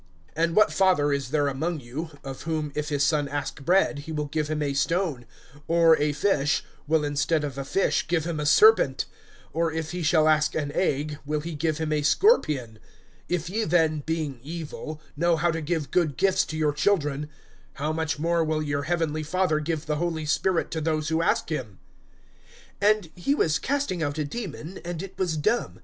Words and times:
(11)And 0.35 0.53
what 0.55 0.73
father 0.73 1.13
is 1.13 1.29
there 1.29 1.47
among 1.47 1.79
you, 1.79 2.09
of 2.23 2.41
whom 2.41 2.71
if 2.73 2.89
his 2.89 3.03
son 3.03 3.27
ask 3.29 3.63
bread, 3.63 3.99
he 3.99 4.11
will 4.11 4.25
give 4.25 4.47
him 4.47 4.59
a 4.63 4.73
stone; 4.73 5.27
or 5.67 5.95
a 6.01 6.11
fish, 6.11 6.63
will 6.87 7.03
instead 7.03 7.43
of 7.43 7.55
a 7.55 7.63
fish 7.63 8.07
give 8.07 8.25
him 8.25 8.39
a 8.39 8.45
serpent? 8.47 9.05
(12)Or 9.53 9.75
if 9.75 9.91
he 9.91 10.01
shall 10.01 10.27
ask 10.27 10.55
an 10.55 10.71
egg, 10.71 11.19
will 11.23 11.41
he 11.41 11.53
give 11.53 11.77
him 11.77 11.93
a 11.93 12.01
scorpion? 12.01 12.79
(13)If 13.29 13.49
ye 13.49 13.63
then, 13.63 13.99
being 14.03 14.39
evil, 14.41 14.99
know 15.15 15.35
how 15.37 15.51
to 15.51 15.61
give 15.61 15.91
good 15.91 16.17
gifts 16.17 16.45
to 16.45 16.57
your 16.57 16.73
children, 16.73 17.29
how 17.73 17.93
much 17.93 18.17
more 18.17 18.43
will 18.43 18.63
your 18.63 18.81
heavenly 18.81 19.21
Father 19.21 19.59
give 19.59 19.85
the 19.85 19.97
Holy 19.97 20.25
Spirit 20.25 20.71
to 20.71 20.81
those 20.81 21.09
who 21.09 21.21
ask 21.21 21.49
him? 21.49 21.77
(14)And 22.81 23.11
he 23.15 23.35
was 23.35 23.59
casting 23.59 24.01
out 24.01 24.17
a 24.17 24.25
demon, 24.25 24.79
and 24.83 25.03
it 25.03 25.15
was 25.19 25.37
dumb. 25.37 25.79